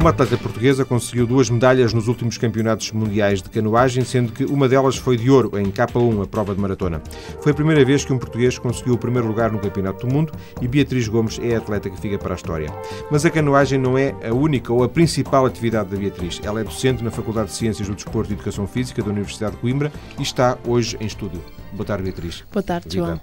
[0.00, 4.66] Uma atleta portuguesa conseguiu duas medalhas nos últimos campeonatos mundiais de canoagem, sendo que uma
[4.66, 7.02] delas foi de ouro em K1, a prova de maratona.
[7.42, 10.32] Foi a primeira vez que um português conseguiu o primeiro lugar no Campeonato do Mundo
[10.58, 12.70] e Beatriz Gomes é a atleta que fica para a história.
[13.10, 16.40] Mas a canoagem não é a única ou a principal atividade da Beatriz.
[16.42, 19.60] Ela é docente na Faculdade de Ciências do Desporto e Educação Física da Universidade de
[19.60, 21.42] Coimbra e está hoje em estúdio.
[21.74, 22.42] Boa tarde, Beatriz.
[22.50, 23.20] Boa tarde, João.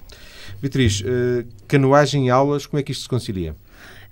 [0.62, 3.56] Beatriz, eh, canoagem e aulas, como é que isto se concilia?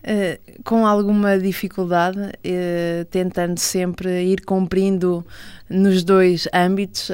[0.05, 5.25] Uh, com alguma dificuldade, uh, tentando sempre ir cumprindo
[5.67, 7.09] nos dois âmbitos,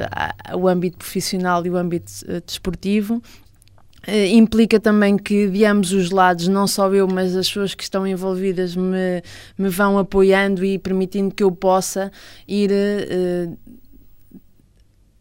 [0.54, 3.22] o âmbito profissional e o âmbito uh, desportivo.
[4.30, 8.06] implica também que de ambos os lados, não só eu, mas as pessoas que estão
[8.06, 9.22] envolvidas me,
[9.56, 12.12] me vão apoiando e permitindo que eu possa
[12.46, 12.70] ir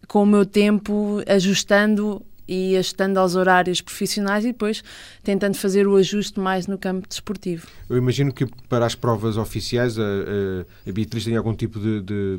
[0.10, 4.84] com o meu tempo ajustando e ajustando aos horários profissionais e depois
[5.24, 7.66] tentando fazer o ajuste mais no campo desportivo.
[7.90, 12.02] Eu imagino que para as provas oficiais a, a, a Beatriz tem algum tipo de,
[12.02, 12.38] de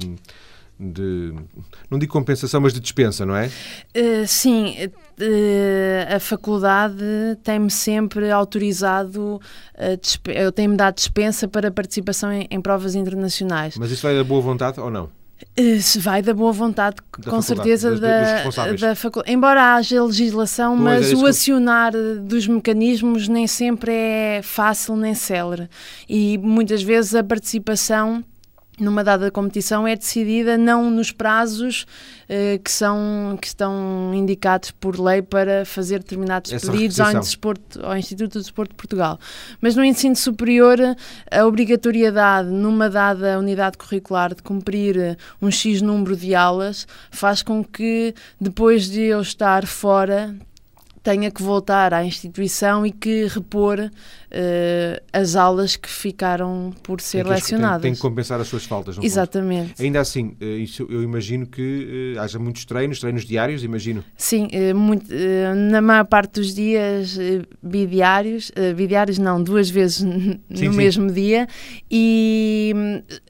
[0.82, 1.32] de,
[1.88, 3.46] não digo compensação, mas de dispensa, não é?
[3.46, 7.04] Uh, sim, uh, a faculdade
[7.44, 9.40] tem-me sempre autorizado,
[9.76, 13.76] uh, tenho-me dado dispensa para participação em, em, provas internacionais.
[13.78, 15.21] Mas isso vai da boa vontade ou não?
[15.56, 19.32] Eh, se vai da boa vontade, da com certeza, da, da faculdade.
[19.32, 22.20] Embora haja legislação, pois mas é o acionar que...
[22.20, 25.68] dos mecanismos nem sempre é fácil nem célere.
[26.08, 28.24] E muitas vezes a participação
[28.82, 31.86] numa dada competição é decidida não nos prazos
[32.28, 37.84] uh, que, são, que estão indicados por lei para fazer determinados Essa pedidos ao, Desporto,
[37.84, 39.18] ao Instituto do Desporto de Portugal.
[39.60, 40.78] Mas no ensino superior,
[41.30, 47.62] a obrigatoriedade numa dada unidade curricular de cumprir um X número de aulas faz com
[47.64, 50.34] que depois de eu estar fora
[51.02, 53.90] tenha que voltar à instituição e que repor uh,
[55.12, 57.82] as aulas que ficaram por ser tem lecionadas.
[57.82, 59.82] Tem, tem, que compensar as suas faltas, não Exatamente.
[59.82, 64.04] Ainda assim, uh, isso, eu imagino que uh, haja muitos treinos, treinos diários, imagino.
[64.16, 65.06] Sim, muito,
[65.70, 67.18] na maior parte dos dias
[67.62, 70.68] bidiários, bidiários não, duas vezes sim, no sim.
[70.68, 71.48] mesmo dia
[71.90, 72.74] e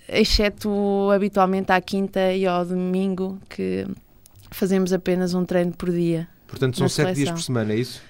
[0.08, 3.86] exceto habitualmente à quinta e ao domingo que
[4.50, 6.28] fazemos apenas um treino por dia.
[6.52, 8.02] Portanto, são sete dias por semana, é isso?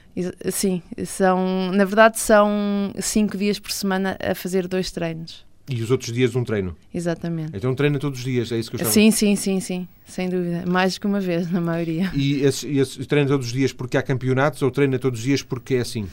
[0.51, 5.47] Sim, são, na verdade são cinco dias por semana a fazer dois treinos.
[5.71, 6.77] E os outros dias um treino?
[6.93, 7.53] Exatamente.
[7.55, 10.29] Então treina todos os dias, é isso que eu estava Sim, sim, sim, sim, sem
[10.29, 10.65] dúvida.
[10.67, 12.11] Mais do que uma vez, na maioria.
[12.15, 15.41] E esse, esse, treina todos os dias porque há campeonatos ou treina todos os dias
[15.41, 16.09] porque é assim?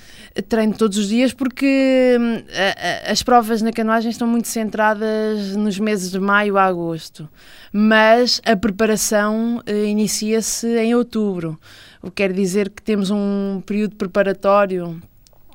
[0.47, 5.55] Treino todos os dias porque hum, a, a, as provas na canoagem estão muito centradas
[5.55, 7.27] nos meses de maio a agosto,
[7.73, 11.59] mas a preparação uh, inicia-se em outubro.
[12.01, 15.01] O que quer dizer que temos um período preparatório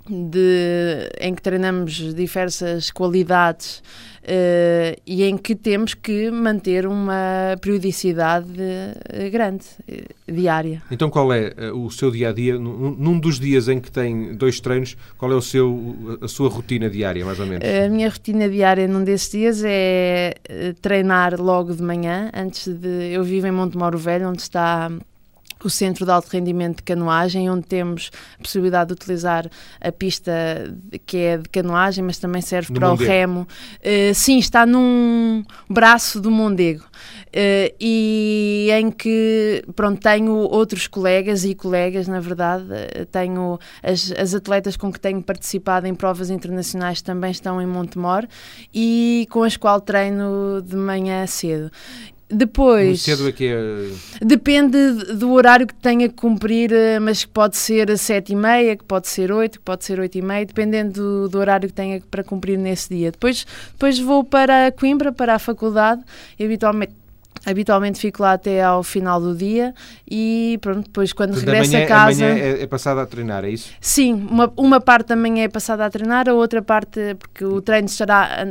[0.08, 3.82] de, em que treinamos diversas qualidades
[4.22, 10.82] uh, e em que temos que manter uma periodicidade uh, grande, uh, diária.
[10.90, 12.58] Então, qual é o seu dia a dia?
[12.58, 16.90] Num dos dias em que tem dois treinos, qual é o seu, a sua rotina
[16.90, 17.66] diária, mais ou menos?
[17.66, 20.34] A minha rotina diária num desses dias é
[20.82, 23.10] treinar logo de manhã, antes de.
[23.10, 24.90] Eu vivo em Montemoro Velho, onde está
[25.66, 29.48] o Centro de Alto Rendimento de Canoagem, onde temos a possibilidade de utilizar
[29.80, 30.32] a pista
[31.06, 33.04] que é de canoagem, mas também serve para Mondego.
[33.04, 33.48] o remo.
[33.80, 36.84] Uh, sim, está num braço do Mondego.
[37.34, 44.12] Uh, e em que pronto, tenho outros colegas e colegas, na verdade, uh, tenho as,
[44.12, 48.26] as atletas com que tenho participado em provas internacionais também estão em Montemor
[48.72, 51.70] e com as quais treino de manhã cedo.
[52.30, 53.02] Depois.
[53.02, 53.90] cedo é que é.
[54.24, 58.76] Depende do horário que tenha que cumprir, eh, mas que pode ser sete e meia,
[58.76, 61.74] que pode ser oito, que pode ser oito e meia, dependendo do, do, horário que
[61.74, 63.12] tenha para cumprir nesse dia.
[63.12, 66.02] Depois, depois vou para Coimbra, para a faculdade,
[66.40, 66.94] habitualmente
[67.46, 69.74] Habitualmente fico lá até ao final do dia
[70.10, 72.24] e pronto, depois quando regresso a casa.
[72.24, 73.70] A é, é passada a treinar, é isso?
[73.80, 77.60] Sim, uma, uma parte da manhã é passada a treinar, a outra parte, porque o
[77.60, 78.46] treino estará,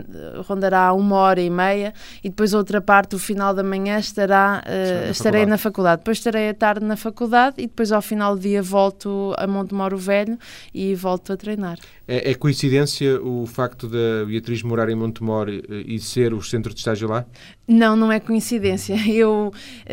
[0.48, 1.94] rondará uma hora e meia
[2.24, 5.50] e depois a outra parte, o final da manhã, estará, uh, na estarei faculdade.
[5.50, 5.98] na faculdade.
[6.00, 9.98] Depois estarei a tarde na faculdade e depois ao final do dia volto a Montemoro
[9.98, 10.38] Velho
[10.74, 11.78] e volto a treinar.
[12.08, 16.80] É, é coincidência o facto da Beatriz morar em Montemor e ser o centro de
[16.80, 17.26] estágio lá?
[17.68, 18.96] Não, não é coincidência.
[19.08, 19.52] Eu,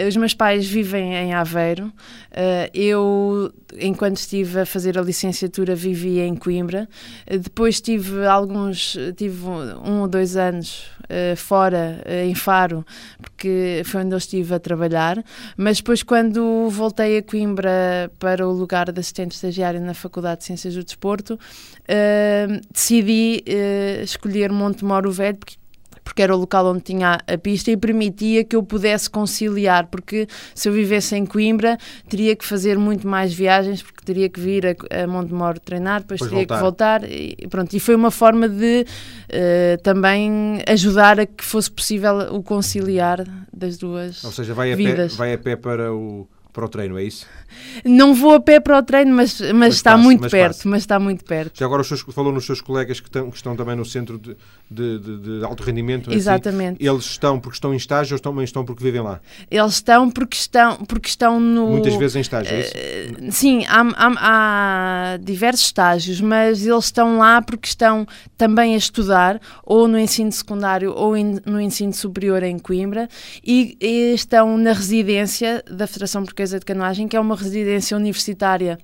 [0.08, 1.92] os meus pais vivem em Aveiro.
[2.32, 6.88] Eh, eu, enquanto estive a fazer a licenciatura, vivi em Coimbra.
[7.26, 12.84] Eh, depois tive alguns, tive um ou dois anos eh, fora, em Faro,
[13.20, 15.22] porque foi onde eu estive a trabalhar.
[15.56, 20.46] Mas depois, quando voltei a Coimbra para o lugar de assistente estagiário na Faculdade de
[20.46, 21.38] Ciências do Desporto,
[22.72, 23.42] decidi
[24.02, 25.59] escolher Montemoro Velho, porque
[26.10, 30.26] porque era o local onde tinha a pista e permitia que eu pudesse conciliar, porque
[30.52, 31.78] se eu vivesse em Coimbra,
[32.08, 36.18] teria que fazer muito mais viagens, porque teria que vir a, a Montemor treinar, depois,
[36.18, 37.00] depois teria voltar.
[37.00, 41.70] que voltar, e, pronto, e foi uma forma de uh, também ajudar a que fosse
[41.70, 45.14] possível o conciliar das duas Ou seja, vai vidas.
[45.14, 47.26] A pé, vai a pé para o para o treino, é isso?
[47.84, 50.82] Não vou a pé para o treino, mas, mas, mas está muito mas perto, mas
[50.82, 51.58] está muito perto.
[51.58, 54.36] Já agora seus, falou nos seus colegas que estão, que estão também no centro de,
[54.70, 56.10] de, de, de alto rendimento.
[56.10, 56.18] É assim?
[56.18, 56.76] Exatamente.
[56.82, 59.20] Assim, eles estão porque estão em estágio ou também estão porque vivem lá?
[59.50, 61.68] Eles estão porque estão, porque estão no...
[61.68, 62.72] Muitas vezes em estágio, é isso?
[62.72, 68.06] Uh, sim, há, há, há diversos estágios, mas eles estão lá porque estão
[68.36, 73.08] também a estudar, ou no ensino secundário ou in, no ensino superior em Coimbra,
[73.44, 78.78] e, e estão na residência da Federação Portuguesa de Canoagem, que é uma residência universitária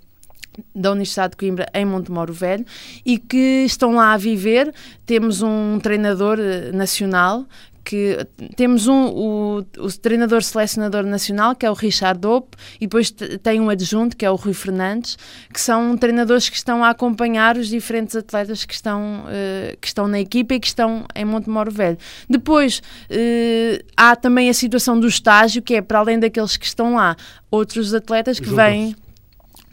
[0.75, 2.65] da Universidade de Coimbra em Montemoro Velho
[3.05, 4.73] e que estão lá a viver.
[5.05, 7.47] Temos um treinador eh, nacional
[7.87, 13.13] que temos um, o, o, treinador selecionador nacional, que é o Richard Dope, e depois
[13.13, 15.17] tem um adjunto, que é o Rui Fernandes,
[15.55, 20.09] que são treinadores que estão a acompanhar os diferentes atletas que estão, uh, que estão
[20.09, 21.97] na equipa e que estão em Montemoro Velho.
[22.29, 26.97] Depois uh, há também a situação do estágio, que é para além daqueles que estão
[26.97, 27.17] lá,
[27.53, 28.97] outros atletas que vêm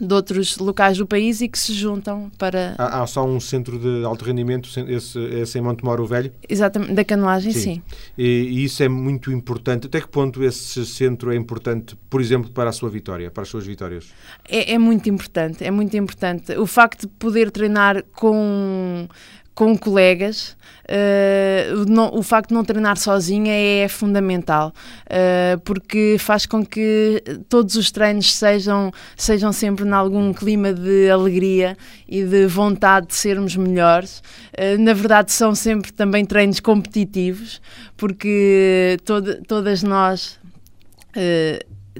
[0.04, 2.74] de outros locais do país e que se juntam para...
[2.78, 6.32] Há, há só um centro de alto rendimento, esse, esse em Montemoro Velho?
[6.48, 7.60] Exatamente, da canoagem, sim.
[7.60, 7.82] sim.
[8.16, 9.86] E, e, isso é muito importante.
[9.86, 13.48] Até que ponto esse centro é importante, por exemplo, para a sua vitória, para as
[13.48, 14.12] suas vitórias?
[14.48, 16.52] É, é muito importante, é muito importante.
[16.56, 19.08] O facto de poder treinar com
[19.54, 24.72] com colegas, uh, não, o facto de não treinar sozinha é, fundamental,
[25.06, 31.08] uh, porque faz com que todos os treinos sejam, sejam sempre em algum clima de
[31.08, 31.76] alegria
[32.08, 34.22] e de vontade de sermos melhores.
[34.58, 37.62] Uh, na verdade, são sempre também treinos competitivos,
[37.96, 40.42] porque todo, todas nós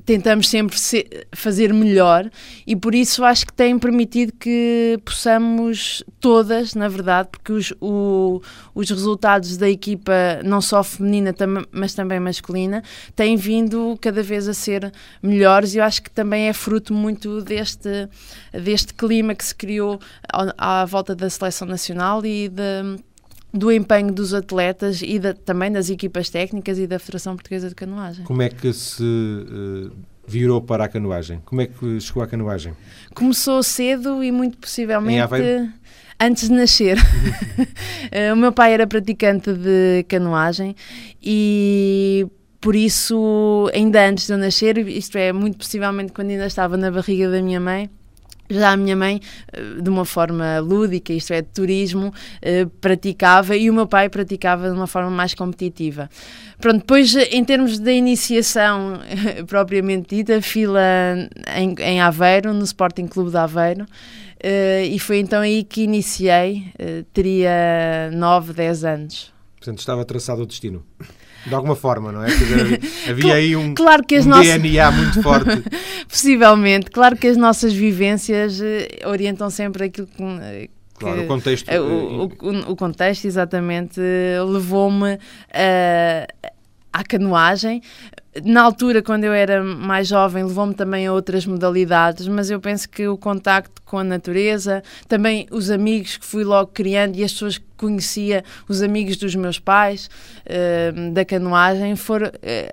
[0.04, 2.28] tentamos sempre ser, fazer melhor
[2.66, 8.42] e por isso acho que tem permitido que possamos todas, na verdade, porque os, o,
[8.74, 10.12] os resultados da equipa,
[10.44, 12.82] não só feminina, tam, mas também masculina,
[13.14, 14.92] têm vindo cada vez a ser
[15.22, 18.08] melhores e eu acho que também é fruto muito deste,
[18.52, 22.98] deste clima que se criou à, à volta da seleção nacional e de
[23.54, 27.74] do empenho dos atletas e da, também das equipas técnicas e da Federação Portuguesa de
[27.76, 28.24] Canoagem.
[28.24, 29.92] Como é que se uh,
[30.26, 31.40] virou para a canoagem?
[31.44, 32.74] Como é que chegou à canoagem?
[33.14, 35.22] Começou cedo e muito possivelmente
[36.18, 36.98] antes de nascer.
[38.10, 40.76] Eh, o meu pai era praticante de canoagem
[41.20, 42.26] e
[42.60, 46.90] por isso, ainda antes de eu nascer, isto é, muito possivelmente quando ainda estava na
[46.90, 47.90] barriga da minha mãe,
[48.48, 49.20] já a minha mãe,
[49.52, 52.12] eh, de uma forma lúdica, isto é, de turismo,
[52.42, 56.08] eh, praticava e o meu pai praticava de uma forma mais competitiva.
[56.60, 59.00] Pronto, depois, em termos da iniciação
[59.46, 60.80] propriamente dita, fila
[61.56, 63.86] em, em Aveiro, no Sporting Clube de Aveiro,
[64.42, 66.64] eh, e foi então aí que iniciei,
[67.12, 69.32] teria 9, 10 anos.
[69.56, 70.84] Portanto, estava traçado o destino.
[71.46, 72.26] De alguma forma, não é?
[72.26, 74.46] Dizer, havia aí um, claro que as um nossas...
[74.46, 75.62] DNA muito forte.
[76.08, 76.90] Possivelmente.
[76.90, 80.22] Claro que as nossas vivências eh, orientam sempre aquilo que.
[80.22, 81.70] Eh, claro, o contexto.
[81.70, 84.00] O, o, o contexto, exatamente,
[84.46, 85.18] levou-me
[86.92, 87.82] à canoagem.
[88.44, 92.88] Na altura, quando eu era mais jovem, levou-me também a outras modalidades, mas eu penso
[92.88, 97.32] que o contacto com a natureza, também os amigos que fui logo criando e as
[97.32, 100.08] pessoas que conhecia, os amigos dos meus pais
[100.46, 102.30] uh, da canoagem, for, uh,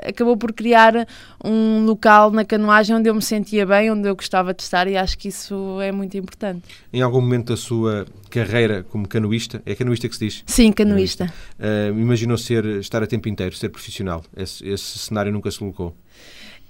[0.07, 1.05] acabou por criar
[1.43, 4.95] um local na canoagem onde eu me sentia bem, onde eu gostava de estar e
[4.95, 6.63] acho que isso é muito importante.
[6.93, 10.43] Em algum momento da sua carreira como canoísta, é canoísta que se diz?
[10.45, 11.31] Sim, canoísta.
[11.59, 14.23] Uh, imaginou ser, estar a tempo inteiro, ser profissional?
[14.35, 15.93] Esse, esse cenário nunca se colocou?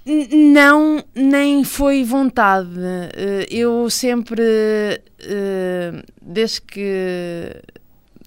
[0.04, 2.70] Não, nem foi vontade.
[3.14, 4.42] Eh, eu sempre,
[5.20, 7.62] eh, desde que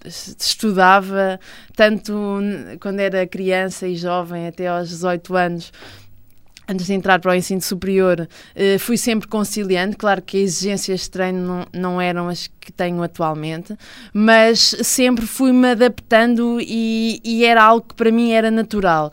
[0.06, 1.38] estudava,
[1.74, 2.40] tanto
[2.80, 5.72] quando era criança e jovem, até aos 18 anos,
[6.68, 9.96] antes de entrar para o ensino superior, eh, fui sempre conciliando.
[9.96, 13.76] Claro que as exigências de treino não, não eram as que tenho atualmente,
[14.12, 19.10] mas sempre fui-me adaptando e, e era algo que para mim era natural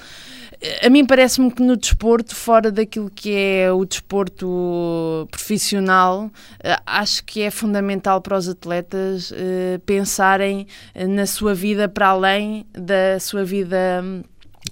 [0.82, 6.32] a mim parece-me que no desporto, fora daquilo que é o desporto profissional,
[6.64, 10.66] eh, acho que é fundamental para os atletas uh, pensarem
[10.96, 14.24] eh, na sua vida para além da sua vida hum,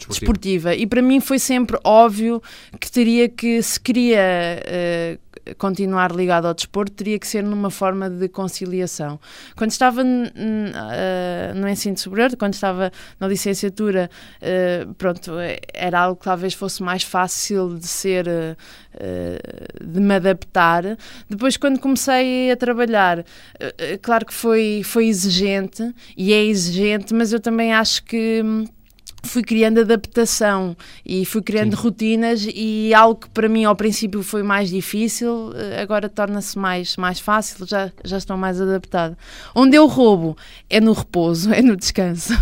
[0.07, 0.73] desportiva.
[0.73, 2.41] E para mim foi sempre óbvio
[2.79, 4.21] que teria que, se queria
[4.61, 9.19] uh, continuar ligado ao desporto, teria que ser numa forma de conciliação.
[9.55, 14.09] Quando estava uh, no ensino superior, quando estava na licenciatura,
[14.41, 15.31] uh, pronto,
[15.73, 20.97] era algo que talvez fosse mais fácil de ser, uh, de me adaptar.
[21.29, 23.25] Depois, quando comecei a trabalhar,
[24.01, 28.43] claro que foi, foi exigente e é exigente, mas eu também acho que
[29.23, 30.75] fui criando adaptação
[31.05, 31.81] e fui criando Sim.
[31.81, 36.97] rotinas e algo que para mim ao princípio foi mais difícil, eh, agora torna-se mais,
[36.97, 39.17] mais fácil, já, já estou mais adaptada.
[39.53, 40.35] Onde eu roubo
[40.69, 42.33] é no repouso, é no descanso.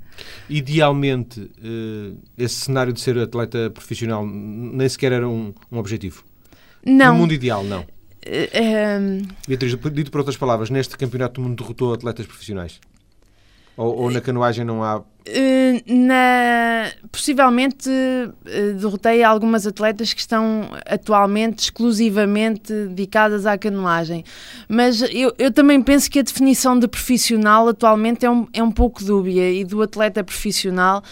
[0.48, 6.24] Idealmente, eh, esse cenário de ser atleta profissional nem sequer era um, um objetivo?
[6.84, 7.12] Não.
[7.12, 7.80] No mundo ideal, não?
[8.28, 12.80] Uh, Beatriz, dito por outras palavras, neste campeonato do mundo derrotou atletas profissionais?
[13.78, 15.02] Ou, ou na canoagem não há?
[15.24, 17.88] Eh, na, possivelmente
[18.46, 24.24] eh, derrotei algumas atletas que estão atualmente exclusivamente dedicadas à canoagem,
[24.68, 28.72] mas eu, eu também penso que a definição de profissional atualmente é um, é um
[28.72, 31.02] pouco dúbia e do atleta profissional.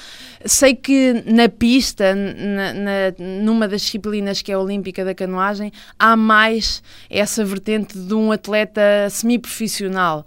[0.44, 5.70] Sei que na pista, na, na, numa das disciplinas que é a olímpica da canoagem,
[5.98, 8.80] há mais essa vertente de um atleta
[9.10, 10.24] semi-profissional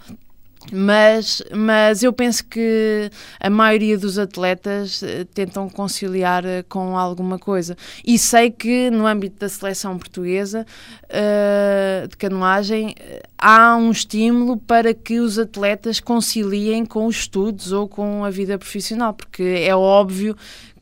[0.71, 3.09] mas, mas eu penso que
[3.39, 7.75] a maioria dos atletas uh, tentam conciliar uh, com alguma coisa.
[8.05, 10.65] E sei que no âmbito da seleção portuguesa
[11.05, 12.95] uh, de canoagem
[13.37, 18.57] há um estímulo para que os atletas conciliem com os estudos ou com a vida
[18.57, 20.35] profissional, porque é óbvio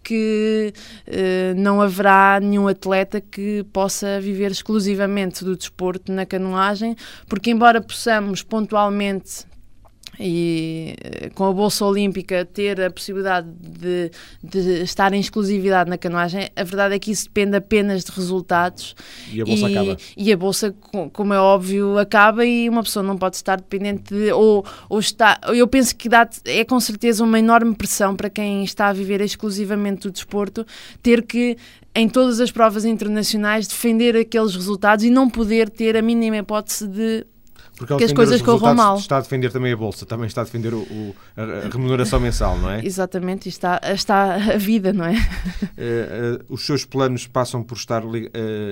[0.04, 0.74] que
[1.58, 6.96] não haverá nenhum atleta que possa viver exclusivamente do desporto na canoagem,
[7.28, 9.46] porque embora possamos pontualmente
[10.20, 14.12] e eh, com a Bolsa Olímpica ter a possibilidade de,
[14.44, 18.96] de, estar em exclusividade na canoagem, a verdade é que isso depende apenas de resultados.
[19.32, 19.98] E a Bolsa e, acaba.
[20.18, 20.76] E a Bolsa,
[21.14, 24.32] como é óbvio, acaba e uma pessoa não pode estar dependente de.
[24.32, 28.64] Ou, ou está, eu penso que dá, é com certeza uma enorme pressão para quem
[28.64, 30.66] está a viver exclusivamente do desporto
[31.02, 31.58] ter que
[31.96, 36.88] em todas as provas internacionais defender aqueles resultados e não poder ter a mínima hipótese
[36.88, 37.26] de
[37.78, 38.98] porque que as coisas corram mal.
[38.98, 42.58] Está a defender também a Bolsa, também está a defender o, o, a remuneração mensal,
[42.58, 42.82] não é?
[42.86, 45.14] Exatamente, está, está a vida, não é?
[45.14, 48.18] Uh, uh, os seus planos passam por estar uh,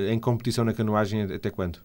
[0.10, 1.80] em competição na canoagem até quando?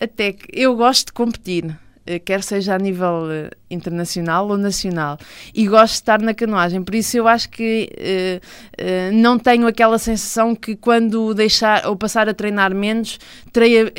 [0.00, 1.78] Até que eu gosto de competir.
[2.04, 5.16] Eh, quer seja a nível uh, internacional ou nacional,
[5.54, 6.82] e gosto de estar na canoagem.
[6.82, 12.28] Por isso eu acho que uh, não tenho aquela sensação que quando deixar ou passar
[12.28, 13.18] a treinar menos,
[13.52, 13.92] terei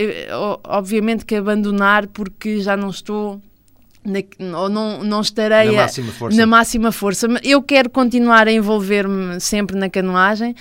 [0.66, 3.42] obviamente que abandonar porque já não estou
[4.06, 6.38] na, ou não, não estarei na máxima, força.
[6.38, 7.28] na máxima força.
[7.44, 10.56] Eu quero continuar a envolver-me sempre na canoagem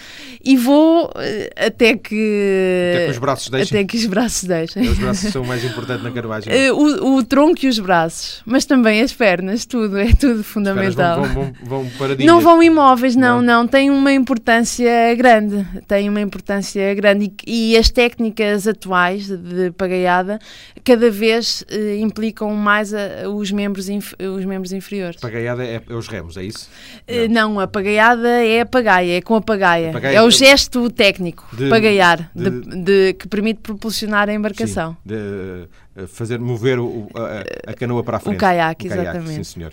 [0.45, 2.93] e vou eh, até que.
[2.95, 3.79] Até que os braços deixem.
[3.79, 4.83] Até que os braços deixem.
[4.89, 6.53] Os braços são o mais importante na canoagem.
[6.53, 11.23] Eh, o, o, tronco e os braços, mas também as pernas, tudo, é tudo fundamental.
[11.23, 13.67] Vão, vão, vão, vão Não vão imóveis, não, não, não.
[13.67, 15.67] Tem uma importância grande.
[15.89, 20.39] Tem uma importância grande e, e as técnicas atuais de pagaiada
[20.85, 25.21] cada vez uh, implicam mais a, os membros, os membros inferiores.
[25.21, 26.69] Pagaiada é, é os remos, é isso?
[27.09, 27.61] Uh, não.
[27.61, 29.91] a pagaiada é a pagaia, é com a pagaia.
[29.91, 32.51] A pagaia é o gesto técnico, de, pagaiar, de,
[32.83, 34.97] de, que permite propulsionar a embarcação.
[35.07, 38.37] Sim, de uh, fazer mover o, a, a, canoa para a frente.
[38.37, 39.35] O caiaque, exatamente.
[39.35, 39.73] sim, senhor.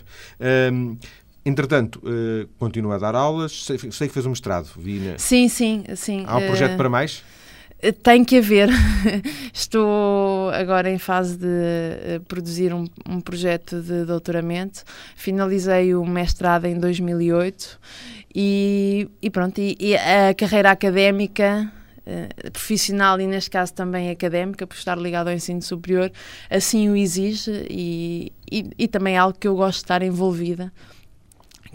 [0.72, 0.96] Um,
[1.44, 3.64] Entretanto, uh, continua a dar aulas.
[3.64, 5.18] Sei, sei, que fez um mestrado, vi na...
[5.18, 6.24] Sim, sim, sim.
[6.26, 7.24] Há um projeto uh, para mais?
[8.02, 8.68] Tem que haver.
[9.54, 14.84] Estou agora em fase de eh, produzir um, um, projeto de doutoramento.
[15.16, 17.80] Finalizei o mestrado em 2008
[18.34, 19.58] e, e pronto.
[19.58, 25.28] E, e a carreira académica Uh, profissional e neste caso também académica, por estar ligado
[25.28, 26.10] ao ensino superior,
[26.48, 30.72] assim o exige e, e, e também é algo que eu gosto de estar envolvida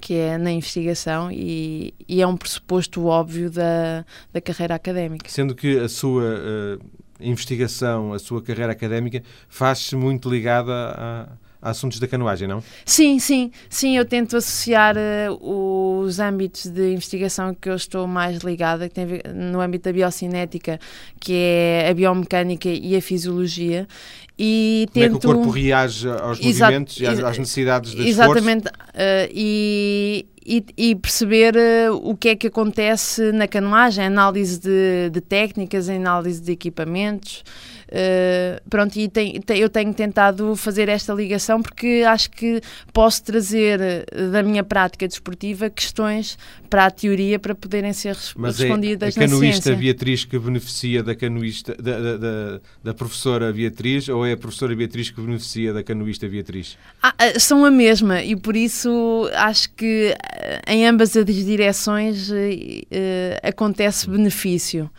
[0.05, 5.27] que é na investigação e, e, é um pressuposto óbvio da, da carreira académica.
[5.27, 6.85] Sendo que a sua uh,
[7.19, 11.27] investigação, a sua carreira académica faz-se muito ligada a,
[11.59, 12.63] assuntos da canoagem, não?
[12.85, 18.43] Sim, sim, sim, eu tento associar uh, os âmbitos de investigação que eu estou mais
[18.43, 20.79] ligada, que tem ver, no âmbito da biocinética,
[21.19, 23.87] que é a biomecânica e a fisiologia,
[24.37, 25.15] e Como tento...
[25.15, 28.71] é que o corpo reage aos Exato, movimentos e às, às necessidades de Exatamente, uh,
[29.31, 35.21] e, e, e, perceber uh, o que é que acontece na canoagem, análise de, de
[35.21, 37.43] técnicas, análise de equipamentos,
[37.87, 42.59] Uh, pronto, e tem, tem, eu tenho tentado fazer esta ligação porque acho que
[42.91, 46.37] posso trazer da minha prática desportiva questões
[46.69, 51.03] para a teoria para poderem ser Mas é respondidas é a canoísta Beatriz que beneficia
[51.03, 55.71] da canoísta da, da, da, da, professora Beatriz ou é a professora Beatriz que beneficia
[55.71, 56.77] da canoísta Beatriz?
[57.03, 60.15] Ah, ah são a mesma e por isso acho que
[60.67, 62.33] em ambas as direções uh,
[63.43, 64.89] acontece benefício.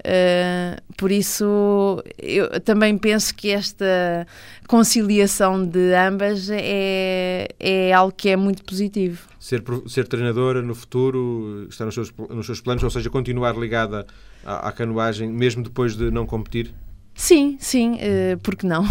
[0.00, 4.26] Uh, por isso, eu também penso que esta
[4.66, 9.28] conciliação de ambas é, é algo que é muito positivo.
[9.38, 14.06] Ser, ser treinadora no futuro está nos seus, nos seus planos, ou seja, continuar ligada
[14.44, 16.72] à, à canoagem, mesmo depois de não competir?
[17.14, 18.84] Sim, sim, uh, porque não?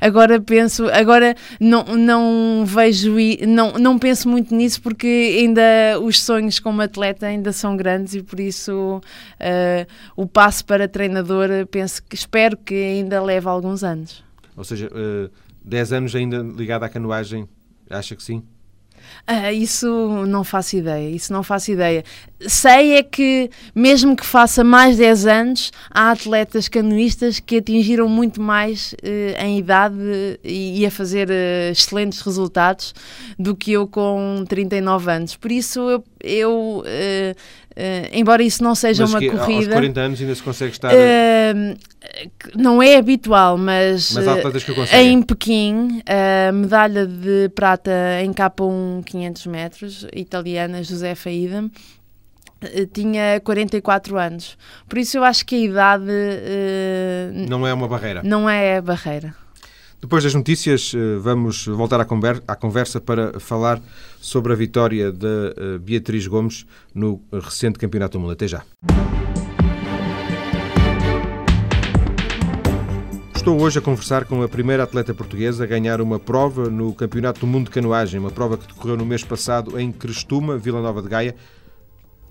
[0.00, 3.14] Agora penso, agora não, não vejo,
[3.46, 5.62] não, não penso muito nisso porque ainda
[6.02, 9.86] os sonhos como atleta ainda são grandes e por isso uh,
[10.16, 14.22] o passo para treinador penso que espero que ainda leve alguns anos.
[14.56, 15.30] Ou seja, uh, eh,
[15.64, 17.48] 10 anos ainda ligado à canoagem,
[17.90, 18.42] acha que sim?
[19.26, 19.86] Ah, isso
[20.26, 22.04] não faço ideia, isso não faço ideia.
[22.40, 28.40] Sei é que, mesmo que faça mais 10 anos, há atletas canoístas que atingiram muito
[28.40, 29.96] mais uh, em idade
[30.44, 32.94] e, e a fazer uh, excelentes resultados
[33.38, 35.36] do que eu com 39 anos.
[35.36, 37.36] Por isso, eu, eu uh,
[37.76, 39.66] Uh, embora isso não seja mas uma que, corrida.
[39.66, 40.92] Aos 40 anos ainda se consegue estar.
[40.92, 41.76] Uh,
[42.54, 47.90] não é habitual, mas, mas uh, em Pequim, a medalha de prata
[48.22, 51.68] em K1 500 metros, italiana Josefa Idem,
[52.92, 54.56] tinha 44 anos.
[54.88, 56.04] Por isso eu acho que a idade.
[57.48, 58.22] não é uma barreira.
[58.22, 59.34] Não é barreira.
[60.04, 63.80] Depois das notícias, eh, vamos voltar à conversa para falar
[64.20, 68.32] sobre a vitória de eh, Beatriz Gomes no recente Campeonato do Mundo.
[68.32, 68.62] Até já.
[73.34, 77.40] Estou hoje a conversar com a primeira atleta portuguesa a ganhar uma prova no Campeonato
[77.40, 81.00] do Mundo de Canoagem, uma prova que decorreu no mês passado em Crestuma, Vila Nova
[81.00, 81.34] de Gaia.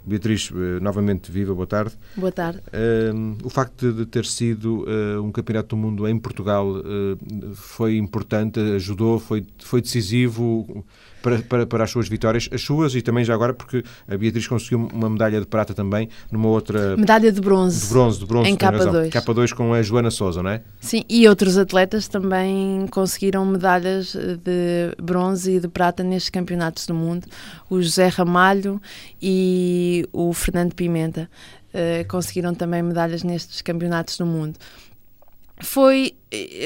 [0.06, 1.94] Beatriz, eh, novamente viva, boa tarde.
[2.16, 2.60] Boa tarde.
[2.60, 7.98] Uh, o facto de ter sido uh, um campeonato do mundo em Portugal uh, foi
[7.98, 10.86] importante, ajudou, foi, foi decisivo
[11.24, 14.46] para, para, para as suas vitórias, as suas e também já agora, porque a Beatriz
[14.46, 16.98] conseguiu uma medalha de prata também numa outra.
[16.98, 17.88] Medalha de bronze.
[17.88, 18.50] De bronze, de bronze.
[18.50, 19.10] Em K2.
[19.10, 20.62] K2 com a Joana Souza, não é?
[20.82, 26.94] Sim, e outros atletas também conseguiram medalhas de bronze e de prata nestes campeonatos do
[26.94, 27.26] mundo.
[27.70, 28.82] O José Ramalho
[29.22, 31.30] e o Fernando Pimenta.
[31.74, 34.60] Uh, conseguiram também medalhas nestes campeonatos do mundo
[35.60, 36.16] foi,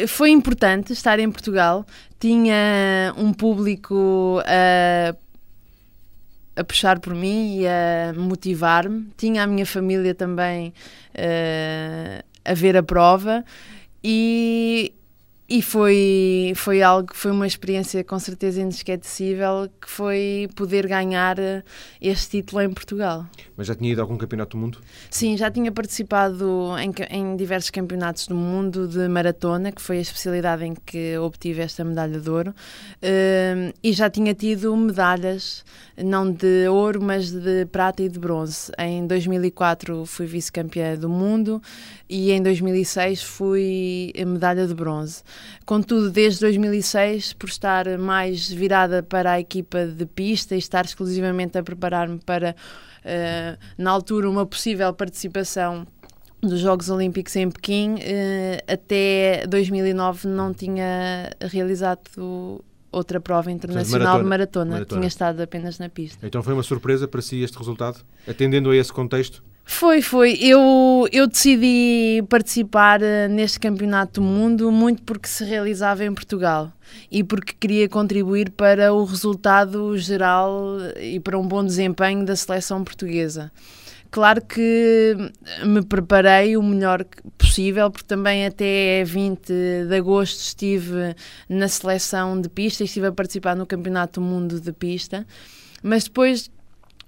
[0.08, 1.86] foi importante estar em Portugal.
[2.20, 5.16] Tinha um público a,
[6.60, 9.08] a puxar por mim e a motivar-me.
[9.18, 10.74] Tinha a minha família também
[11.14, 13.44] uh, a ver a prova.
[14.04, 14.94] E
[15.50, 21.64] e foi, foi algo, foi uma experiência com certeza inesquecível que foi poder ganhar eh,
[22.02, 23.26] este título em Portugal.
[23.56, 24.80] Mas já tinha ido a algum campeonato do mundo?
[25.10, 30.02] Sim, já tinha participado em, em diversos campeonatos do mundo de maratona, que foi a
[30.02, 35.64] especialidade em que obtive esta medalha de ouro, uh, e já tinha tido medalhas,
[35.98, 38.70] não de ouro, mas de prata e de bronze.
[38.78, 41.62] Em 2004 fui vice-campeã do mundo
[42.10, 45.24] e em 2006 fui medalha de bronze.
[45.66, 51.58] Contudo, desde 2006, por estar mais virada para a equipa de pista e estar exclusivamente
[51.58, 52.56] a preparar-me para,
[53.04, 55.86] uh, na altura, uma possível participação
[56.42, 64.24] dos Jogos Olímpicos em Pequim, uh, até 2009 não tinha realizado outra prova internacional maratona,
[64.24, 64.72] de maratona.
[64.72, 65.00] maratona.
[65.00, 66.26] Tinha estado apenas na pista.
[66.26, 69.44] Então foi uma surpresa para si este resultado, atendendo a esse contexto?
[69.70, 70.38] Foi, foi.
[70.42, 76.72] Eu, eu decidi participar uh, neste Campeonato do Mundo muito porque se realizava em Portugal
[77.12, 82.82] e porque queria contribuir para o resultado geral e para um bom desempenho da seleção
[82.82, 83.52] portuguesa.
[84.10, 85.16] Claro que
[85.66, 87.06] me preparei o melhor
[87.38, 89.52] possível, porque também até 20
[89.86, 91.14] de agosto estive
[91.50, 95.28] na seleção de pista, estive a participar no Campeonato do Mundo de Pista,
[95.84, 96.50] mas depois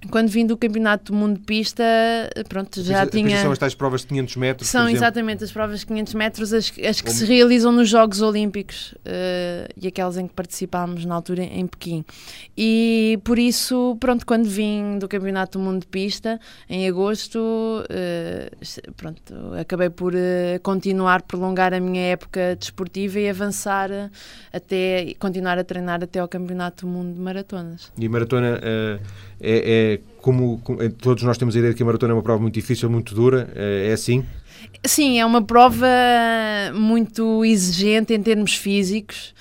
[0.10, 1.84] quando vim do Campeonato do Mundo de Pista,
[2.48, 3.42] pronto, já a tinha...
[3.42, 6.72] São as tais provas de 500 metros, São exatamente as provas de 500 metros, as,
[6.88, 11.44] as que se realizam nos Jogos Olímpicos uh, e aquelas em que participámos na altura
[11.44, 12.06] em Pequim.
[12.58, 18.94] E por isso, pronto, quando vim do Campeonato do Mundo de Pista, em agosto, uh,
[18.94, 19.22] pronto,
[19.60, 23.90] acabei por uh, continuar, prolongar a minha época desportiva e avançar
[24.54, 27.92] até, continuar a treinar até ao Campeonato do Mundo de Maratonas.
[27.98, 28.60] E maratona
[29.42, 32.15] é, é É, como, como, todos nós temos a ideia de que a maratona é
[32.15, 34.25] uma prova muito difícil, muito dura, é assim?
[34.86, 35.88] Sim, é uma prova
[36.73, 39.34] muito exigente em termos físicos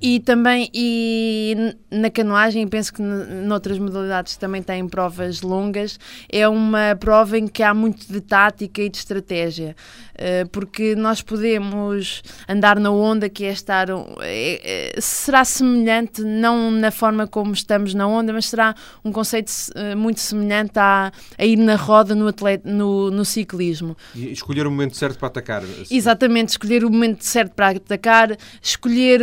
[0.00, 5.98] e também e na canoagem, penso que noutras modalidades também têm provas longas,
[6.30, 9.76] é uma prova em que há muito de tática e de estratégia,
[10.16, 13.88] eh, porque nós podemos andar na onda que é estar.
[14.20, 19.50] É, é, será semelhante, não na forma como estamos na onda, mas será um conceito
[19.74, 23.96] eh, muito semelhante a, a ir na roda no, atleta, no, no ciclismo.
[24.14, 25.62] E escolher o momento certo para atacar.
[25.90, 29.22] Exatamente, escolher o momento certo para atacar, escolher.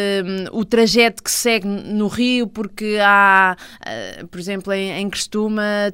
[0.00, 5.10] Uh, o trajeto que segue no rio, porque há, uh, por exemplo, em, em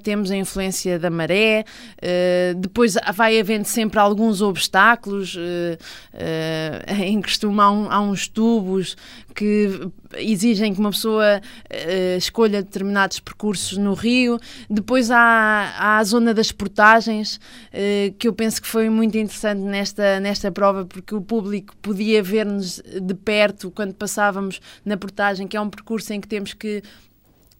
[0.02, 1.64] temos a influência da maré,
[2.02, 5.36] uh, depois vai havendo sempre alguns obstáculos,
[6.98, 8.96] em Crestuma há, um, há uns tubos
[9.36, 14.40] que exigem que uma pessoa uh, escolha determinados percursos no Rio.
[14.68, 19.60] Depois há, há a zona das portagens, uh, que eu penso que foi muito interessante
[19.60, 25.56] nesta, nesta prova, porque o público podia ver-nos de perto quando passávamos na portagem, que
[25.56, 26.82] é um percurso em que temos que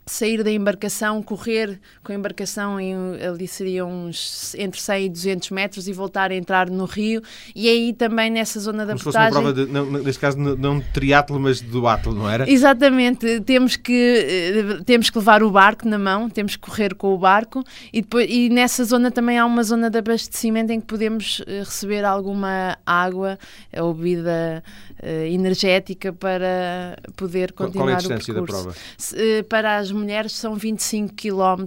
[0.09, 5.51] sair da embarcação, correr com a embarcação em, ali seriam uns entre 100 e 200
[5.51, 7.21] metros e voltar a entrar no rio
[7.57, 9.33] e aí também nessa zona da Como portagem...
[9.33, 12.31] Se fosse uma prova, de, não, neste caso não de triatlo, mas de duatlo, não
[12.31, 12.49] era?
[12.49, 17.13] Exatamente, temos que, eh, temos que levar o barco na mão, temos que correr com
[17.13, 20.87] o barco e, depois, e nessa zona também há uma zona de abastecimento em que
[20.87, 23.37] podemos eh, receber alguma água
[23.77, 24.63] ou bebida
[25.03, 28.75] uh, energética para poder continuar Qual é a distância da prova?
[29.49, 31.65] Para as mulheres são 25 km,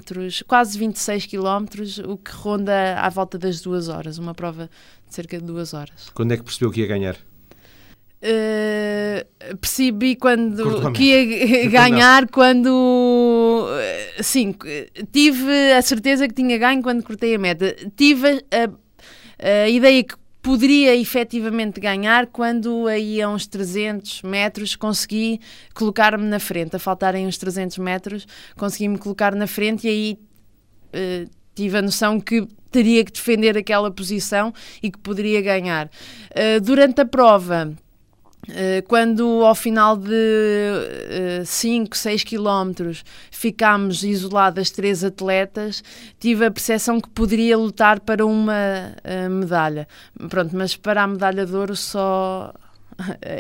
[0.48, 1.66] quase 26 km,
[2.08, 4.70] o que ronda à volta das duas horas, uma prova
[5.08, 6.10] de cerca de duas horas.
[6.14, 7.18] Quando é que percebeu que ia ganhar?
[8.22, 13.66] Uh, percebi quando que ia ganhar quando
[14.22, 14.54] sim
[15.10, 20.16] tive a certeza que tinha ganho quando cortei a meta tive a, a ideia que
[20.42, 25.40] poderia efetivamente ganhar quando aí a uns 300 metros consegui
[25.74, 30.20] colocar-me na frente, a faltarem uns 300 metros, consegui-me colocar na frente e aí
[30.94, 35.88] uh, tive a noção que teria que defender aquela posição e que poderia ganhar.
[35.88, 37.76] Uh, durante a prova
[38.88, 45.84] quando ao final de 5, uh, 6 quilómetros ficámos isoladas três atletas,
[46.20, 49.88] tive a percepção que poderia lutar para uma uh, medalha.
[50.30, 52.54] Pronto, mas para a medalha de ouro só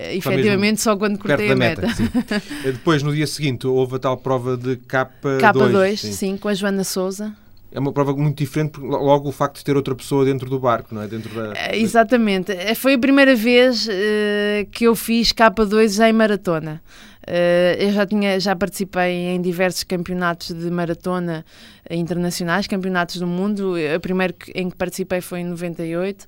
[0.09, 1.87] efetivamente só quando cortei a meta.
[1.87, 5.39] meta Depois, no dia seguinte, houve a tal prova de K2.
[5.39, 7.35] K2, sim, sim com a Joana Souza
[7.71, 10.59] é uma prova muito diferente, porque logo o facto de ter outra pessoa dentro do
[10.59, 11.07] barco, não é?
[11.07, 11.53] Dentro da...
[11.55, 12.51] É, exatamente.
[12.51, 16.81] É, foi a primeira vez uh, que eu fiz K2 em maratona.
[17.27, 21.45] Uh, eu já, tinha, já participei em diversos campeonatos de maratona
[21.91, 23.75] internacionais, campeonatos do mundo.
[23.95, 26.25] O primeiro em que participei foi em 98.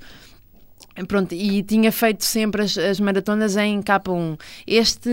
[1.08, 4.40] Pronto, e tinha feito sempre as, as maratonas em K1.
[4.68, 5.10] Este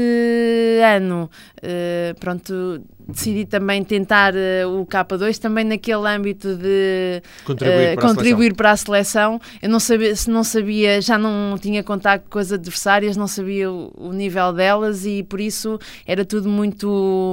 [0.96, 7.96] ano, uh, pronto, decidi também tentar uh, o K2 também naquele âmbito de contribuir, uh,
[7.96, 9.40] para, contribuir a para, a seleção.
[9.62, 13.70] Eu não sabia, se não sabia, já não tinha contacto com as adversárias, não sabia
[13.70, 16.88] o, o, nível delas e por isso era tudo muito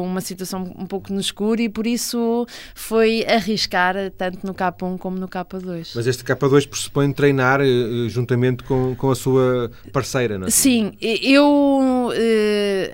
[0.05, 5.17] uma situação um pouco no escuro e por isso foi arriscar tanto no K1 como
[5.17, 5.91] no K2.
[5.93, 10.49] Mas este K2 pressupõe treinar uh, juntamente com, com a sua parceira, não é?
[10.49, 12.11] Sim, eu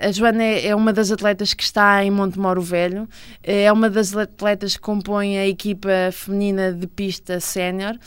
[0.00, 3.06] a Joana é, é uma das atletas que está em Montemoro Velho.
[3.42, 7.98] É uma das atletas que compõe a equipa feminina de pista sénior.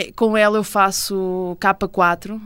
[0.00, 2.40] É, com ela eu faço K4, uh,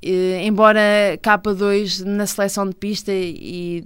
[0.00, 0.80] eh, embora
[1.20, 3.84] K2 na seleção de pista e,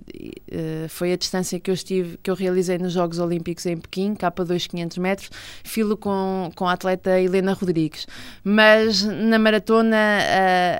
[0.52, 4.14] uh, foi a distância que eu estive, que eu realizei nos Jogos Olímpicos em Pequim,
[4.14, 5.30] K2 500 metros,
[5.64, 8.06] filo com, com a atleta Helena Rodrigues.
[8.44, 9.96] Mas na maratona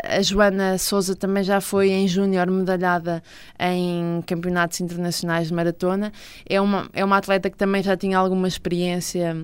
[0.04, 3.22] a, a Joana Souza também já foi em júnior medalhada
[3.58, 6.12] em campeonatos internacionais de maratona.
[6.46, 9.42] É uma, é uma atleta que também já tinha alguma experiência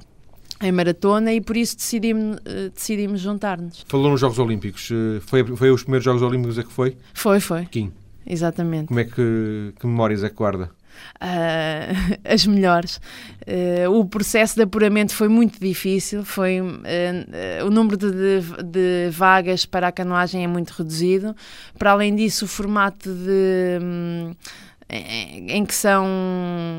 [0.63, 3.85] em maratona e por isso decidimos, uh, decidimos juntar-nos.
[3.89, 4.91] Falou nos Jogos Olímpicos.
[4.91, 6.97] Uh, foi, foi os primeiros Jogos Olímpicos a que foi?
[7.13, 7.67] Foi, foi.
[7.67, 7.93] Kim.
[8.27, 8.87] Exatamente.
[8.87, 10.71] Como é que, que memórias é que guarda?
[11.17, 13.01] Uh, as melhores.
[13.47, 19.11] Uh, o processo de apuramento foi muito difícil, foi, uh, o número de, de, de,
[19.11, 21.35] vagas para a canoagem é muito reduzido.
[21.79, 23.79] Para além disso, o formato de.
[23.83, 24.35] Um,
[24.93, 26.07] em que são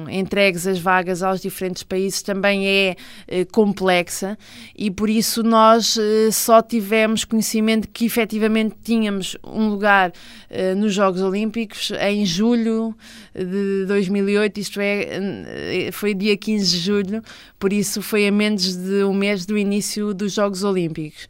[0.10, 2.96] entregues as vagas aos diferentes países também é
[3.28, 4.38] eh, complexa
[4.78, 10.12] e por isso nós eh, só tivemos conhecimento que efetivamente tínhamos um lugar
[10.50, 12.96] eh, nos Jogos Olímpicos em julho
[13.34, 17.24] de 2008, isto é, foi dia 15 de julho,
[17.58, 21.28] por isso foi a menos de um mês do início dos Jogos Olímpicos.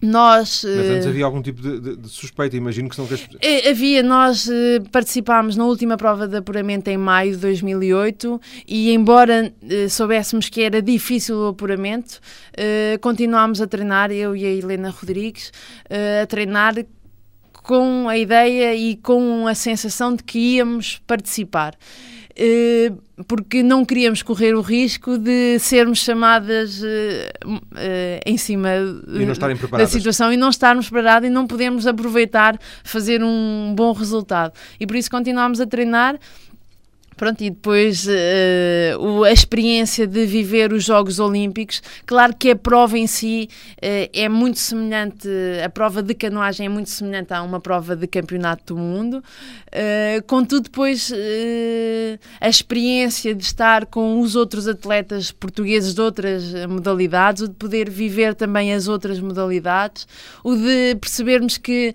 [0.00, 3.08] Nós, Mas antes eh, havia algum tipo de, de, de suspeita, imagino que são...
[3.40, 8.92] Eh, havia, nós eh, participámos na última prova de apuramento em maio de 2008 e
[8.92, 9.52] embora
[9.90, 12.20] soubéssemos que era difícil o apuramento,
[13.00, 15.52] continuámos a treinar, eu e a Helena Rodrigues,
[16.22, 16.74] a treinar
[17.62, 21.74] com a ideia e com a sensação de que íamos participar.
[22.40, 22.92] Eh,
[23.26, 27.32] porque não queríamos correr o risco de sermos chamadas eh,
[27.74, 28.68] eh, em cima
[29.72, 34.52] da situação e não estarmos preparados e não podermos aproveitar, fazer um bom resultado.
[34.78, 36.16] E por isso continuámos a treinar
[37.18, 41.82] Pronto, e depois uh, a experiência de viver os Jogos Olímpicos.
[42.06, 45.28] Claro que a prova em si uh, é muito semelhante,
[45.64, 49.16] a prova de canoagem é muito semelhante a uma prova de campeonato do mundo.
[49.66, 51.12] Uh, contudo, depois
[52.40, 57.90] a experiência de estar com os outros atletas portugueses de outras modalidades, o de poder
[57.90, 60.06] viver também as outras modalidades,
[60.44, 61.92] o de percebermos que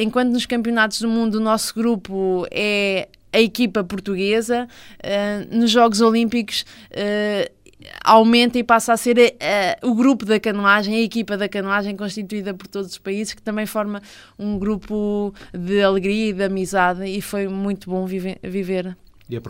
[0.00, 4.66] enquanto nos campeonatos do mundo o nosso grupo é a equipa portuguesa
[5.04, 7.54] uh, nos Jogos Olímpicos uh,
[8.02, 12.54] aumenta e passa a ser uh, o grupo da canoagem, a equipa da canoagem constituída
[12.54, 14.00] por todos os países, que também forma
[14.38, 18.96] um grupo de alegria e de amizade e foi muito bom vive viver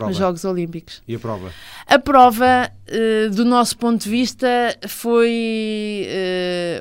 [0.09, 1.03] os Jogos Olímpicos.
[1.07, 1.51] E a prova?
[1.85, 4.47] A prova, uh, do nosso ponto de vista,
[4.87, 6.07] foi.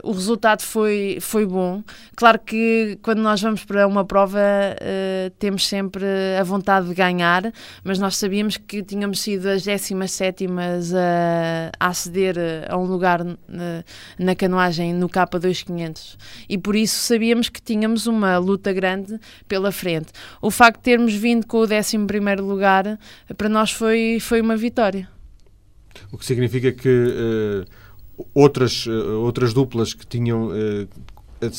[0.02, 1.82] Uh, o resultado foi, foi bom.
[2.16, 6.04] Claro que quando nós vamos para uma prova uh, temos sempre
[6.40, 7.52] a vontade de ganhar,
[7.84, 10.46] mas nós sabíamos que tínhamos sido as 17
[10.94, 12.36] a, a aceder
[12.68, 13.84] a um lugar na,
[14.18, 16.16] na canoagem no K2500
[16.48, 20.08] e por isso sabíamos que tínhamos uma luta grande pela frente.
[20.40, 21.96] O facto de termos vindo com o 11
[22.40, 22.85] lugar
[23.36, 25.08] para nós foi, foi uma vitória.
[26.12, 27.64] O que significa que uh,
[28.34, 30.88] outras, uh, outras duplas que tinham uh,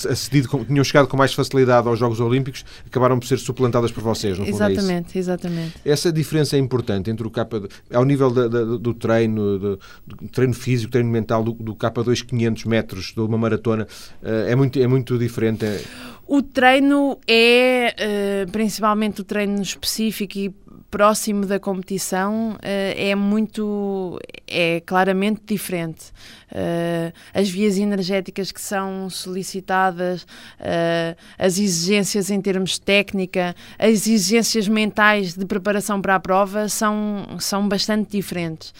[0.09, 4.37] acedido, tinham chegado com mais facilidade aos Jogos Olímpicos, acabaram por ser suplantadas por vocês,
[4.37, 5.75] não é Exatamente, é exatamente.
[5.85, 7.47] Essa diferença é importante entre o K,
[7.93, 12.25] ao nível da, da, do treino, do, do, treino físico, treino mental do, do K2
[12.25, 13.87] 500 metros, de uma maratona,
[14.23, 15.63] é muito, é muito diferente.
[15.65, 15.83] É...
[16.25, 20.53] O treino é, principalmente o treino específico e
[20.89, 26.05] próximo da competição uh, é muito, é claramente diferente.
[26.51, 34.07] Uh, as vias energéticas que são solicitadas, uh, as exigências em termos de técnica, as
[34.07, 38.73] exigências mentais de preparação para a prova são, são bastante diferentes.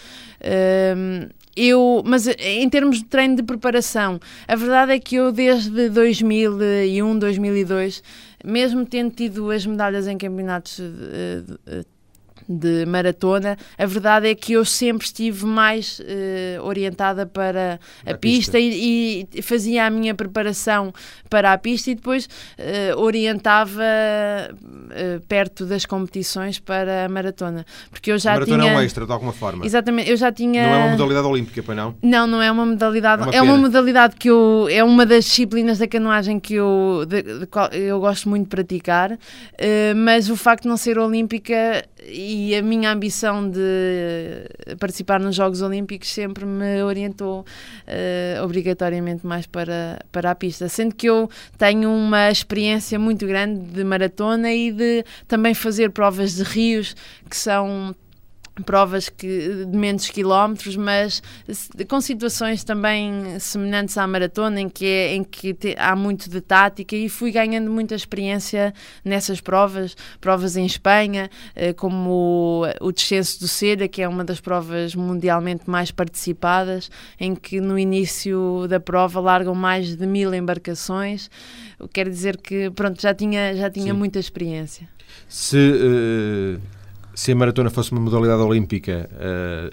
[1.56, 7.20] eu, mas em termos de treino de preparação, a verdade é que eu desde 2001,
[7.20, 8.04] 2002,
[8.46, 10.80] mesmo tendo tido as medalhas em campeonatos
[12.88, 18.58] maratona, a verdade é que eu sempre estive mais uh, orientada para a, a pista,
[18.58, 18.60] pista.
[18.60, 20.94] E, e, fazia a minha preparação
[21.30, 27.66] para a pista e depois uh, orientava uh, perto das competições para a maratona.
[27.92, 28.74] Porque eu já a maratona tinha...
[28.74, 29.66] é um extra, de alguma forma.
[29.66, 30.64] Exatamente, eu já tinha...
[30.64, 31.96] Não é uma modalidade olímpica, pois não?
[32.02, 33.24] Não, não é uma modalidade...
[33.24, 34.68] É uma, é uma modalidade que eu...
[34.70, 38.50] É uma das disciplinas da canoagem que eu, de, de qual eu gosto muito de
[38.50, 39.18] praticar,
[39.96, 45.62] mas o facto de não ser olímpica e a minha ambição de participar nos Jogos
[45.62, 51.90] Olímpicos sempre me orientou uh, obrigatoriamente mais para, para a pista, sendo que eu tenho
[51.92, 56.96] uma experiência muito grande de maratona e de também fazer provas de rios
[57.30, 57.96] que são
[58.64, 61.22] provas que, de menos quilómetros, mas
[61.88, 66.42] com situações também semelhantes à maratona, em que, é, em que te, há muito de
[66.42, 72.92] tática e fui ganhando muita experiência nessas provas, provas em Espanha, eh, como o, o
[72.92, 76.90] descenso do Seda, que é uma das provas mundialmente mais participadas,
[77.20, 81.30] em que no início da prova largam mais de mil embarcações,
[81.94, 84.88] quer dizer que pronto, já tinha, já tinha muita experiência.
[85.28, 85.58] Se...
[85.58, 86.77] Uh
[87.18, 89.10] se a maratona fosse uma modalidade olímpica,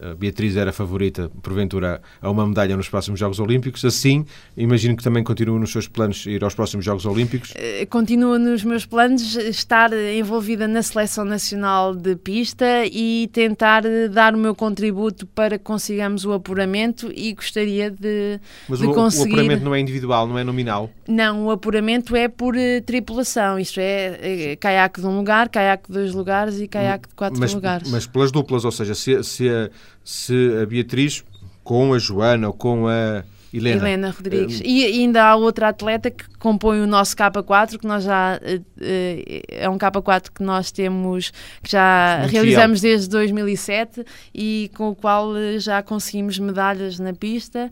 [0.00, 3.84] a Beatriz era favorita, porventura, a uma medalha nos próximos Jogos Olímpicos.
[3.84, 4.24] Assim,
[4.56, 7.52] imagino que também continua nos seus planos ir aos próximos Jogos Olímpicos.
[7.54, 14.34] Eh, continua nos meus planos estar envolvida na Seleção Nacional de Pista e tentar dar
[14.34, 19.32] o meu contributo para que consigamos o apuramento e gostaria de, Mas de o, conseguir...
[19.32, 20.88] o apuramento não é individual, não é nominal?
[21.06, 25.92] Não, o apuramento é por uh, tripulação, isto é caiaque de um lugar, caiaque de
[25.92, 27.90] dois lugares e caiaque de quatro mas, lugares.
[27.90, 29.70] Mas pelas duplas, ou seja, se, se, a,
[30.04, 31.24] se a Beatriz
[31.62, 33.82] com a Joana ou com a Helena.
[33.82, 34.60] Helena Rodrigues.
[34.60, 38.64] Uh, e ainda há outra atleta que compõe o nosso K4, que nós já uh,
[39.48, 42.92] é um K4 que nós temos, que já realizamos fiel.
[42.92, 47.70] desde 2007 e com o qual já conseguimos medalhas na pista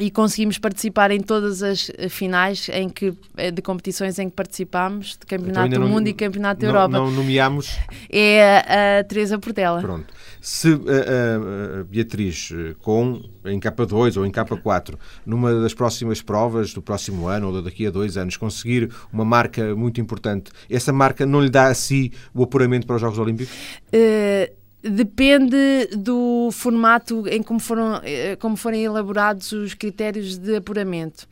[0.00, 4.34] e conseguimos participar em todas as eh, finais em que, eh, de competições em que
[4.34, 6.88] participamos, de Campeonato então, do Mundo e Campeonato da Europa.
[6.88, 7.78] Não nomeamos?
[8.08, 9.80] É a, Teresa Portela.
[9.82, 10.06] Pronto.
[10.40, 14.94] Se a, a, a, Beatriz eh, com em K2 ou em K4,
[15.26, 19.76] numa das próximas provas do próximo ano ou daqui a dois anos, conseguir uma marca
[19.76, 23.52] muito importante, essa marca não lhe dá a si o apuramento para os Jogos Olímpicos?
[23.92, 31.28] Uh, Depende do formato em como foram, eh, como forem elaborados os critérios de apuramento.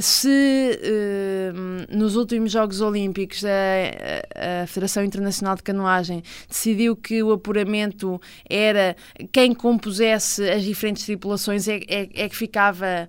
[0.00, 0.28] Se
[0.82, 1.52] eh,
[1.88, 8.96] nos últimos Jogos Olímpicos a, a, Federação Internacional de Canoagem decidiu que o apuramento era
[9.30, 13.08] quem compusesse as diferentes tripulações é, é, é que ficava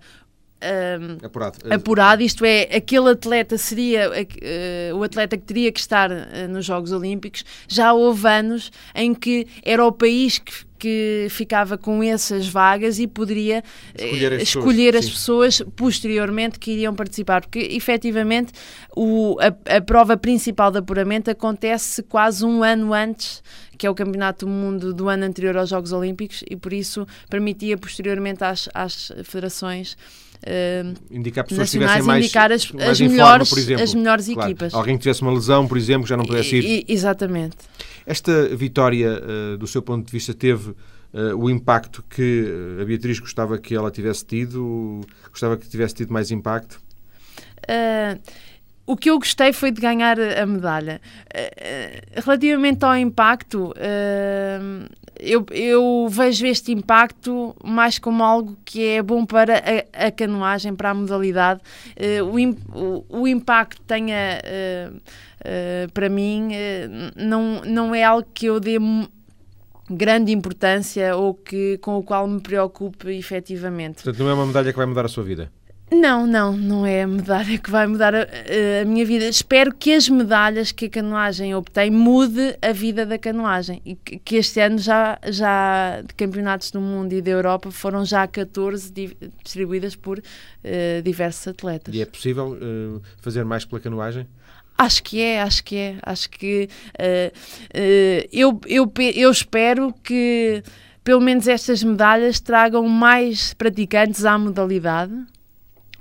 [0.62, 1.58] um, apurado.
[1.70, 6.66] apurado, isto é, aquele atleta seria uh, o atleta que teria que estar uh, nos
[6.66, 7.46] Jogos Olímpicos.
[7.68, 13.08] Já houve anos em que era o país que, que ficava com essas vagas e
[13.08, 13.64] poderia
[13.96, 18.52] escolher as, escolher pessoas, as pessoas, posteriormente que iriam participar, porque efetivamente
[18.96, 23.42] o, a, a prova principal de apuramento acontece quase um ano antes
[23.78, 27.08] que é o Campeonato do Mundo do ano anterior aos Jogos Olímpicos e por isso
[27.30, 29.96] permitia posteriormente às, às federações
[31.12, 34.50] indicar pessoas que tivessem mais, indicar as, mais as melhores, forma, as melhores claro.
[34.50, 34.74] equipas.
[34.74, 36.86] Alguém que tivesse uma lesão, por exemplo, já não pudesse ir.
[36.88, 37.58] Exatamente.
[38.06, 42.48] Esta vitória, uh, do seu ponto de vista, teve uh, o impacto que
[42.82, 45.02] a Beatriz gostava que ela tivesse tido?
[45.30, 46.82] Gostava que tivesse tido mais impacto?
[47.70, 48.20] Uh,
[48.88, 51.00] o que eu gostei foi de ganhar a medalha.
[52.16, 53.72] Relativamente ao impacto,
[55.20, 59.58] eu, eu, vejo este impacto mais como algo que é bom para
[59.94, 61.62] a, a canoagem, para a modalidade.
[61.98, 64.42] Uh, o, o, o, impacto tenha,
[65.94, 66.50] para mim,
[67.16, 68.78] não, não é algo que eu dê
[69.90, 74.04] grande importância ou que, com o qual me preocupe efetivamente.
[74.04, 75.52] Portanto, não é uma medalha que vai mudar a sua vida?
[75.92, 79.26] Não, não, não é a medalha que vai mudar a, a, minha vida.
[79.26, 84.36] Espero que as medalhas que a canoagem obtém mude a vida da canoagem e que,
[84.36, 89.18] este ano já, já de campeonatos do mundo e da Europa foram já 14 di,
[89.44, 91.94] distribuídas por uh, diversos atletas.
[91.94, 94.28] E é possível uh, fazer mais pela canoagem?
[94.78, 95.98] Acho que é, acho que é.
[96.04, 100.64] Acho que uh, eu, eu, eu espero que
[101.04, 105.12] pelo menos estas medalhas tragam mais praticantes à modalidade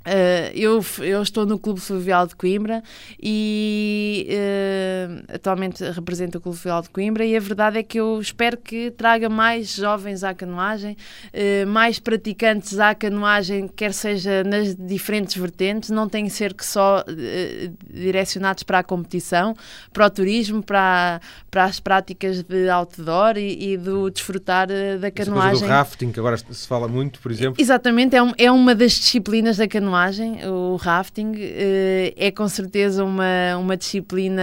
[0.06, 2.82] Uh, eu, eu estou no Clube Fluvial de Coimbra
[3.22, 8.18] e uh, atualmente represento o Clube Fluvial de Coimbra e a verdade é que eu
[8.18, 10.96] espero que traga mais jovens à canoagem,
[11.34, 16.64] uh, mais praticantes à canoagem, quer seja nas diferentes vertentes, não tem que ser que
[16.64, 17.04] só
[17.92, 19.54] direcionados para a competição,
[19.92, 25.50] para o turismo, para, para as práticas de outdoor e, e do desfrutar da canoagem.
[25.50, 27.61] Essa coisa do rafting, que agora se fala muito, por exemplo.
[27.61, 29.88] Exatamente, é, um, é uma das disciplinas da canoagem
[30.46, 34.42] o rafting, eh, é com certeza uma, uma disciplina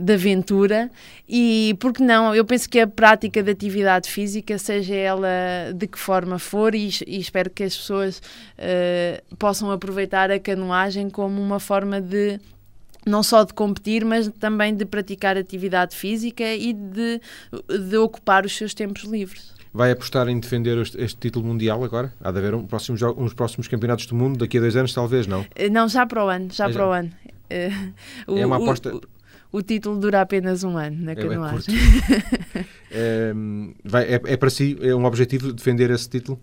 [0.00, 0.90] de aventura
[1.28, 5.28] e, porque não, eu penso que a prática de atividade física, seja ela
[5.74, 8.18] de que forma for, e, e espero que as pessoas
[8.58, 12.38] uh, possam aproveitar a canoagem como uma forma de
[13.04, 17.20] não só de competir, mas também de praticar atividade física e de,
[17.88, 19.55] de ocupar os seus tempos livres.
[19.76, 22.10] Vai apostar em defender este, este, título mundial agora?
[22.22, 25.26] Há de haver um próximo, uns próximos campeonatos do mundo daqui a dois anos, talvez,
[25.26, 25.44] não?
[25.54, 26.88] Eh, não, já para o ano, já é para já.
[26.88, 27.10] o ano.
[28.26, 28.96] Uh, é uma aposta...
[28.96, 31.74] O, o, título dura apenas um ano na é, é canoagem.
[32.90, 33.34] É,
[33.92, 36.40] é, é, é para si é um objetivo defender esse título?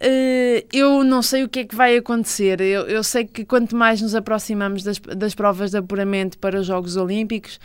[0.00, 2.60] Uh, eu não sei o que é que vai acontecer.
[2.60, 6.68] Eu, eu sei que quanto mais nos aproximamos das, das provas de apuramento para os
[6.68, 7.58] Jogos Olímpicos,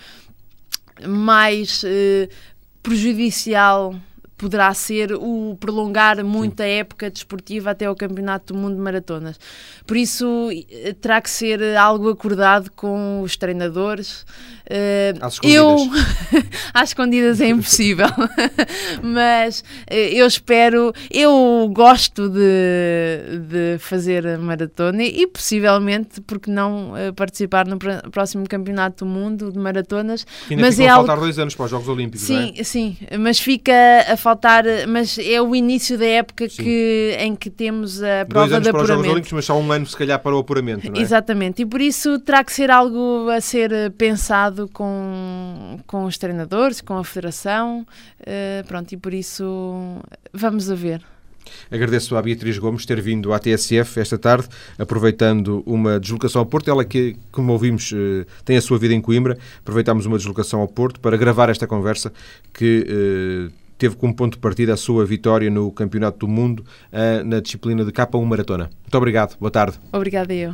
[1.05, 1.85] mais
[2.81, 3.93] prejudicial
[4.43, 6.63] poderá ser o prolongar muito Sim.
[6.63, 9.39] a época desportiva até ao Campeonato do Mundo de Maratonas.
[9.87, 10.49] Por isso,
[10.99, 14.25] terá que ser algo acordado com os treinadores.
[14.63, 15.77] Uh, às eu
[16.73, 18.07] às escondidas é impossível,
[19.01, 20.93] mas uh, eu espero.
[21.09, 27.77] Eu gosto de, de fazer maratona e possivelmente, porque não participar no
[28.11, 30.25] próximo Campeonato do Mundo de Maratonas.
[30.49, 31.07] ainda mas é algo...
[31.07, 32.63] faltar dois anos para os Jogos Olímpicos, sim, é?
[32.63, 33.73] Sim, mas fica
[34.07, 34.65] a faltar.
[34.87, 38.71] Mas é o início da época que, em que temos a prova dois anos de
[38.71, 38.81] para apuramento.
[38.81, 40.99] os Jogos Olímpicos, mas só um ano, se calhar, para o apuramento, é?
[40.99, 46.81] Exatamente, e por isso terá que ser algo a ser pensado com, com os treinadores,
[46.81, 47.85] com a federação,
[48.21, 50.01] uh, pronto, e por isso
[50.33, 51.01] vamos a ver.
[51.69, 56.69] Agradeço à Beatriz Gomes ter vindo à TSF esta tarde, aproveitando uma deslocação ao Porto.
[56.69, 59.37] Ela que, como ouvimos, eh, tem a sua vida em Coimbra.
[59.59, 62.13] Aproveitámos uma deslocação ao Porto para gravar esta conversa
[62.53, 66.63] que eh, teve como ponto de partida a sua vitória no Campeonato do Mundo
[67.25, 68.69] na disciplina de K1 Maratona.
[68.81, 69.37] Muito obrigado.
[69.39, 69.79] Boa tarde.
[69.91, 70.53] Obrigada eu.